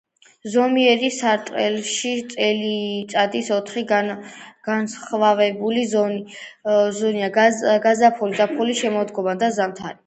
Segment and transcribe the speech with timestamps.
[0.51, 9.99] ზომიერ სარტყელში წელიწადის ოთხი განსხვავებული სეზონია:გაზაფხული, ზაფხული, შემოდგომა და ზამთარი.